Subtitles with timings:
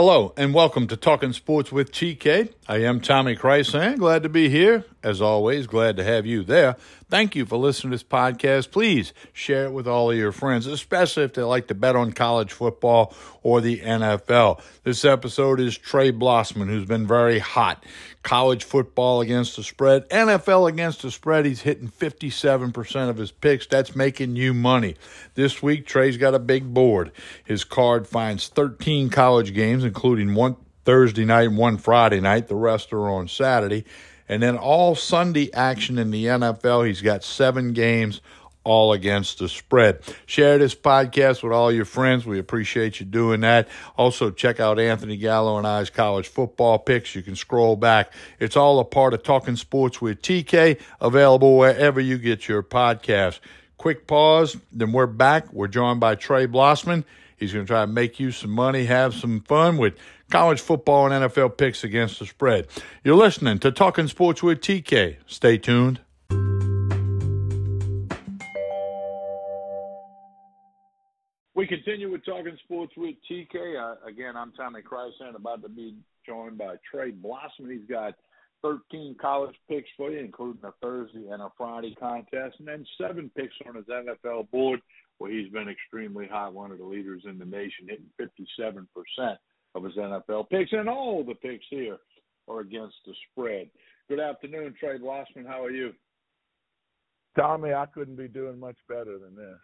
[0.00, 2.52] Hello and welcome to Talking Sports with TK.
[2.68, 3.98] I am Tommy Krysan.
[3.98, 4.84] Glad to be here.
[5.00, 6.76] As always, glad to have you there.
[7.08, 8.72] Thank you for listening to this podcast.
[8.72, 12.12] Please share it with all of your friends, especially if they like to bet on
[12.12, 13.14] college football
[13.44, 14.60] or the NFL.
[14.82, 17.84] This episode is Trey Blossman, who's been very hot.
[18.24, 21.46] College football against the spread, NFL against the spread.
[21.46, 23.68] He's hitting 57% of his picks.
[23.68, 24.96] That's making you money.
[25.34, 27.12] This week, Trey's got a big board.
[27.44, 32.48] His card finds 13 college games, including one Thursday night and one Friday night.
[32.48, 33.84] The rest are on Saturday.
[34.28, 36.86] And then all Sunday action in the NFL.
[36.86, 38.20] He's got seven games
[38.68, 40.00] all against the spread.
[40.26, 42.26] Share this podcast with all your friends.
[42.26, 43.66] We appreciate you doing that.
[43.96, 47.14] Also, check out Anthony Gallo and I's college football picks.
[47.14, 48.12] You can scroll back.
[48.38, 53.40] It's all a part of Talking Sports with TK, available wherever you get your podcast.
[53.78, 55.52] Quick pause, then we're back.
[55.52, 57.04] We're joined by Trey Blossman.
[57.36, 59.94] He's going to try to make you some money, have some fun with
[60.30, 62.66] college football and NFL picks against the spread.
[63.04, 65.18] You're listening to Talking Sports with TK.
[65.28, 66.00] Stay tuned.
[71.54, 73.76] We continue with Talking Sports with TK.
[73.80, 75.94] Uh, again, I'm Tommy Krysan, about to be
[76.26, 77.70] joined by Trey Blossman.
[77.70, 78.14] He's got
[78.62, 83.30] 13 college picks for you, including a Thursday and a Friday contest, and then seven
[83.36, 84.80] picks on his NFL board,
[85.18, 89.36] where he's been extremely high, one of the leaders in the nation, hitting 57%
[89.74, 91.98] of his NFL picks, and all the picks here
[92.48, 93.68] are against the spread.
[94.08, 95.46] Good afternoon, Trey Blossman.
[95.46, 95.92] How are you?
[97.36, 99.58] Tommy, I couldn't be doing much better than this.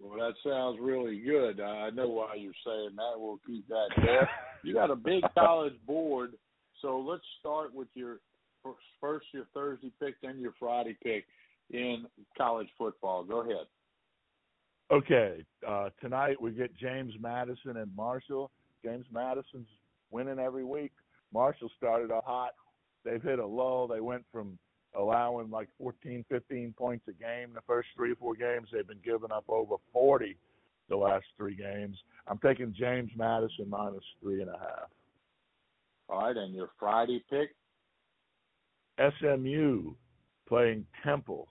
[0.00, 1.60] Well, that sounds really good.
[1.60, 3.12] I know why you're saying that.
[3.16, 4.28] We'll keep that there.
[4.64, 6.32] you got a big college board,
[6.82, 8.18] so let's start with your
[9.00, 11.24] first your Thursday pick, then your Friday pick
[11.70, 12.04] in
[12.36, 13.24] college football.
[13.24, 13.66] Go ahead.
[14.90, 18.50] Okay, uh, tonight we get James Madison and Marshall.
[18.84, 19.68] James Madison's
[20.10, 20.92] winning every week.
[21.32, 22.50] Marshall started off hot.
[23.04, 23.88] They've hit a lull.
[23.88, 24.58] They went from
[24.94, 28.68] allowing like 14, 15 points a game in the first three or four games.
[28.70, 30.36] They've been giving up over 40
[30.90, 31.96] the last three games.
[32.26, 34.90] I'm taking James Madison minus three and a half.
[36.12, 37.54] All right, and your Friday pick?
[38.98, 39.94] SMU
[40.46, 41.48] playing Temple.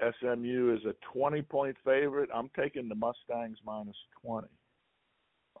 [0.00, 2.30] SMU is a 20 point favorite.
[2.34, 4.48] I'm taking the Mustangs minus 20.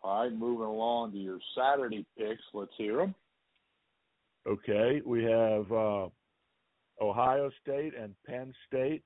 [0.02, 2.42] All right, moving along to your Saturday picks.
[2.54, 3.14] Let's hear them.
[4.48, 6.08] Okay, we have uh,
[7.02, 9.02] Ohio State and Penn State.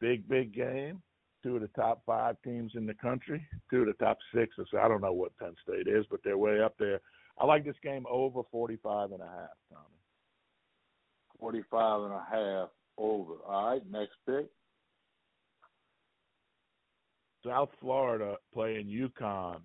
[0.00, 1.00] Big, big game.
[1.44, 3.46] Two of the top five teams in the country.
[3.70, 4.56] Two of the top six.
[4.56, 7.00] So I don't know what Penn State is, but they're way up there.
[7.38, 9.84] I like this game over 45 and a half, Tommy.
[11.40, 13.34] 45 and a half over.
[13.46, 14.46] All right, next pick.
[17.44, 19.60] South Florida playing UConn.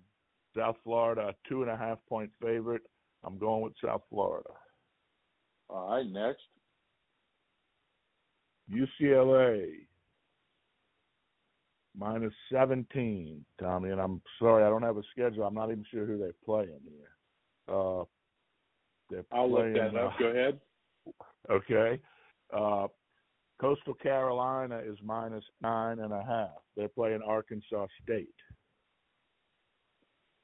[0.56, 2.82] South Florida, two and a half point favorite.
[3.24, 4.50] I'm going with South Florida.
[5.68, 6.42] All right, next.
[8.72, 9.66] UCLA
[11.96, 13.90] minus 17, Tommy.
[13.90, 15.44] And I'm sorry, I don't have a schedule.
[15.44, 17.10] I'm not even sure who they're playing here.
[17.68, 18.04] Uh,
[19.10, 20.12] they're I'll playing, look that up.
[20.12, 20.60] Uh, Go ahead.
[21.50, 21.98] Okay.
[22.54, 22.88] Uh,
[23.58, 26.60] Coastal Carolina is minus nine and a half.
[26.76, 28.34] They're playing Arkansas State.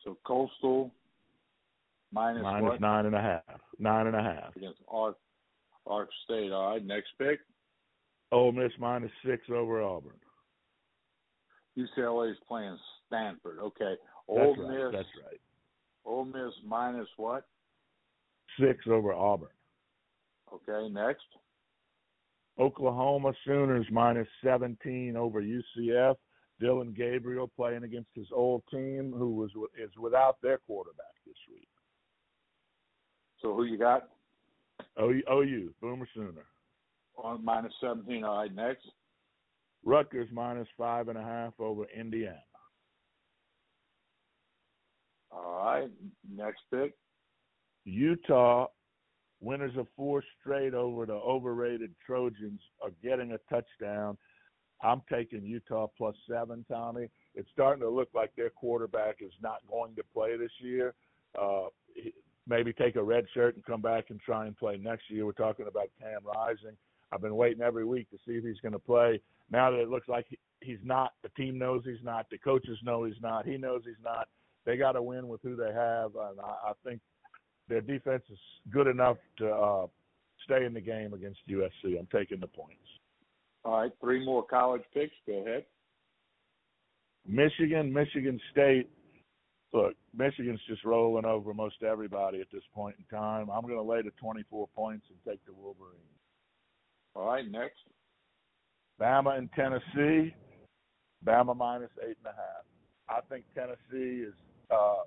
[0.03, 0.91] So Coastal
[2.13, 2.81] minus minus what?
[2.81, 3.61] nine and a half.
[3.79, 5.17] Nine and a half against Ark
[5.87, 6.53] Ark State.
[6.53, 7.41] All right, next pick.
[8.33, 10.13] Ole Miss minus six over Auburn.
[11.79, 13.59] UCLA is playing Stanford.
[13.61, 13.95] Okay.
[14.29, 14.79] Ole That's Miss.
[14.79, 14.93] Right.
[14.93, 15.41] That's right.
[16.25, 17.45] Ole Miss minus what?
[18.59, 19.49] Six over Auburn.
[20.53, 20.89] Okay.
[20.89, 21.25] Next.
[22.59, 26.15] Oklahoma Sooners minus 17 over UCF.
[26.61, 31.69] Dillon Gabriel playing against his old team, who was is without their quarterback this week.
[33.43, 34.09] So who you got?
[35.01, 36.45] OU, OU Boomer Sooner.
[37.17, 38.23] On minus 17.
[38.25, 38.87] All right, next.
[39.85, 42.39] Rutgers minus five and a half over Indiana.
[45.35, 45.91] All right,
[46.33, 46.95] next pick.
[47.85, 48.69] Utah
[49.41, 54.17] winners of four straight over the overrated Trojans are getting a touchdown.
[54.83, 57.09] I'm taking Utah plus seven, Tommy.
[57.35, 60.95] It's starting to look like their quarterback is not going to play this year.
[61.41, 61.67] Uh,
[62.47, 65.27] maybe take a red shirt and come back and try and play next year.
[65.27, 66.77] We're talking about Cam Rising.
[67.13, 69.21] I've been waiting every week to see if he's going to play.
[69.51, 70.27] Now that it looks like
[70.61, 73.95] he's not, the team knows he's not, the coaches know he's not, he knows he's
[74.03, 74.29] not.
[74.67, 77.01] They got to win with who they have, and I, I think
[77.69, 78.39] their defense is
[78.71, 79.87] good enough to uh,
[80.45, 81.99] stay in the game against USC.
[81.99, 82.81] I'm taking the points.
[83.65, 85.15] All right, three more college picks.
[85.27, 85.65] Go ahead.
[87.27, 88.91] Michigan, Michigan State.
[89.73, 93.49] look, Michigan's just rolling over most everybody at this point in time.
[93.51, 95.99] I'm going to lay the 24 points and take the Wolverines.
[97.15, 97.79] All right, next.
[99.01, 100.35] Bama and Tennessee.
[101.25, 102.65] Bama minus eight and a half.
[103.09, 104.35] I think Tennessee is
[104.75, 105.03] uh,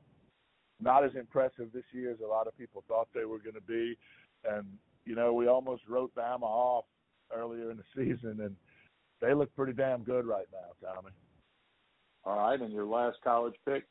[0.80, 3.62] not as impressive this year as a lot of people thought they were going to
[3.62, 3.98] be,
[4.50, 4.66] and
[5.06, 6.86] you know we almost wrote Bama off
[7.36, 8.56] earlier in the season, and
[9.22, 11.12] they look pretty damn good right now, Tommy.
[12.24, 13.86] All right, and your last college pick?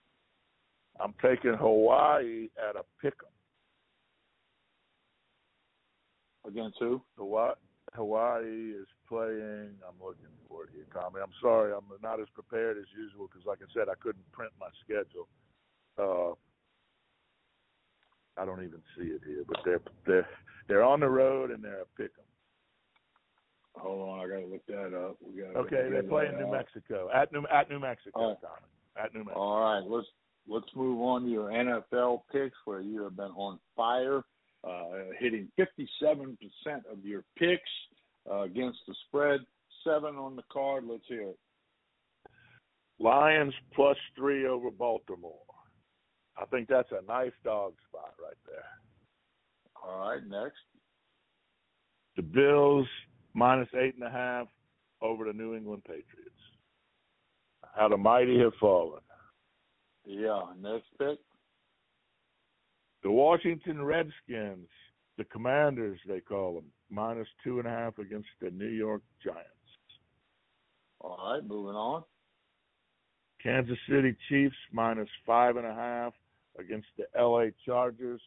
[1.00, 3.32] I'm taking Hawaii at a pick 'em.
[6.50, 7.02] Against who?
[7.18, 7.54] Hawaii.
[7.94, 9.72] Hawaii is playing.
[9.86, 11.20] I'm looking for it here, Tommy.
[11.20, 14.52] I'm sorry, I'm not as prepared as usual because, like I said, I couldn't print
[14.60, 15.28] my schedule.
[15.98, 16.32] Uh,
[18.38, 20.28] I don't even see it here, but they're they're
[20.68, 22.24] they're on the road and they're a pick 'em.
[23.82, 25.16] Hold on, I gotta look that up.
[25.20, 25.88] We got okay.
[25.90, 28.36] They play in New Mexico at New at New Mexico, right.
[28.40, 29.04] Tommy.
[29.04, 29.40] At New Mexico.
[29.40, 30.06] All right, let's
[30.48, 34.22] let's move on to your NFL picks, where you have been on fire,
[34.64, 36.36] uh, hitting 57%
[36.90, 37.62] of your picks
[38.30, 39.40] uh, against the spread.
[39.84, 40.84] Seven on the card.
[40.88, 41.38] Let's hear it.
[42.98, 45.34] Lions plus three over Baltimore.
[46.38, 48.64] I think that's a nice dog spot right there.
[49.82, 50.58] All right, next.
[52.16, 52.86] The Bills
[53.34, 54.46] minus eight and a half
[55.00, 56.30] over the New England Patriots.
[57.74, 59.00] How the mighty have fallen.
[60.06, 61.18] Yeah, next pick.
[63.02, 64.68] The Washington Redskins,
[65.18, 69.42] the Commanders, they call them, minus two and a half against the New York Giants.
[71.00, 72.02] All right, moving on.
[73.42, 76.14] Kansas City Chiefs minus five and a half
[76.66, 78.20] against the LA Chargers.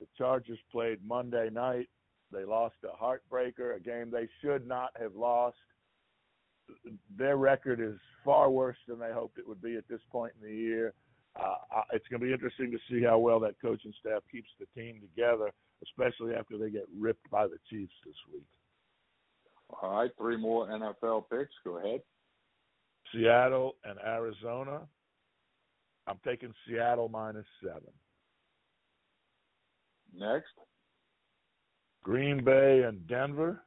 [0.00, 1.88] The Chargers played Monday night.
[2.32, 5.56] They lost a heartbreaker, a game they should not have lost.
[7.16, 10.48] Their record is far worse than they hoped it would be at this point in
[10.48, 10.92] the year.
[11.36, 14.66] Uh, it's going to be interesting to see how well that coaching staff keeps the
[14.78, 15.50] team together,
[15.82, 18.44] especially after they get ripped by the Chiefs this week.
[19.82, 21.52] All right, three more NFL picks.
[21.64, 22.00] Go ahead.
[23.12, 24.80] Seattle and Arizona.
[26.08, 27.92] I'm taking Seattle minus seven.
[30.16, 30.46] Next.
[32.02, 33.62] Green Bay and Denver.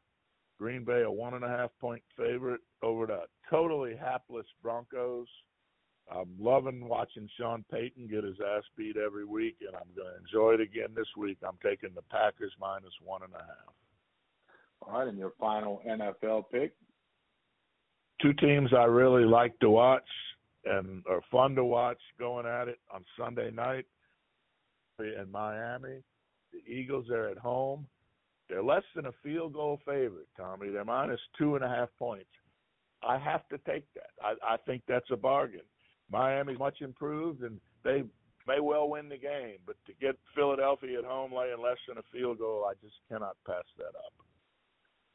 [0.58, 5.28] Green Bay a one and a half point favorite over the totally hapless Broncos.
[6.12, 10.20] I'm loving watching Sean Payton get his ass beat every week, and I'm going to
[10.20, 11.38] enjoy it again this week.
[11.48, 13.74] I'm taking the Packers minus one and a half.
[14.82, 16.74] All right, and your final NFL pick?
[18.22, 20.04] Two teams I really like to watch
[20.66, 23.86] and are fun to watch going at it on Sunday night
[25.00, 26.04] in Miami.
[26.54, 27.88] The Eagles are at home.
[28.50, 30.70] They're less than a field goal favorite, Tommy.
[30.70, 32.30] They're minus two and a half points.
[33.02, 34.12] I have to take that.
[34.22, 35.62] I, I think that's a bargain.
[36.12, 38.04] Miami's much improved, and they
[38.48, 39.58] may well win the game.
[39.66, 43.38] But to get Philadelphia at home laying less than a field goal, I just cannot
[43.48, 44.14] pass that up.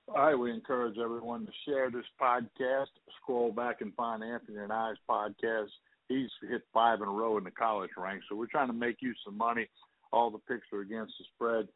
[0.09, 2.87] All right, we encourage everyone to share this podcast.
[3.23, 5.69] Scroll back and find Anthony and I's podcast.
[6.09, 8.99] He's hit five in a row in the college ranks, so we're trying to make
[9.01, 9.67] you some money.
[10.13, 11.67] All the picks are against the spread.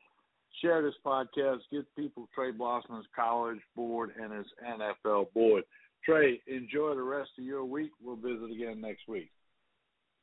[0.62, 1.58] Share this podcast.
[1.72, 5.64] Get people Trey Blossman's college board and his NFL board.
[6.04, 7.90] Trey, enjoy the rest of your week.
[8.02, 9.30] We'll visit again next week.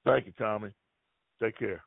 [0.06, 0.70] Thank you, Tommy.
[1.42, 1.84] Take care.